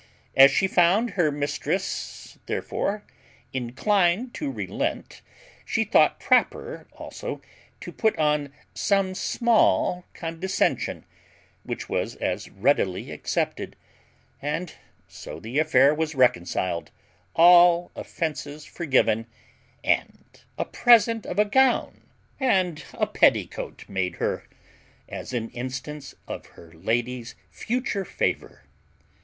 As 0.35 0.49
she 0.49 0.65
found 0.65 1.11
her 1.11 1.31
mistress, 1.31 2.39
therefore, 2.47 3.03
inclined 3.53 4.33
to 4.33 4.49
relent, 4.51 5.21
she 5.63 5.83
thought 5.83 6.19
proper 6.19 6.87
also 6.93 7.39
to 7.81 7.91
put 7.91 8.17
on 8.17 8.51
some 8.73 9.13
small 9.13 10.05
condescension, 10.15 11.05
which 11.63 11.87
was 11.87 12.15
as 12.15 12.49
readily 12.49 13.11
accepted; 13.11 13.75
and 14.41 14.73
so 15.07 15.39
the 15.39 15.59
affair 15.59 15.93
was 15.93 16.15
reconciled, 16.15 16.89
all 17.35 17.91
offences 17.95 18.65
forgiven, 18.65 19.27
and 19.83 20.41
a 20.57 20.65
present 20.65 21.27
of 21.27 21.37
a 21.37 21.45
gown 21.45 22.01
and 22.39 22.83
petticoat 23.13 23.87
made 23.87 24.15
her, 24.15 24.45
as 25.07 25.31
an 25.31 25.51
instance 25.51 26.15
of 26.27 26.47
her 26.47 26.71
lady's 26.73 27.35
future 27.51 28.03
favour. 28.03 28.63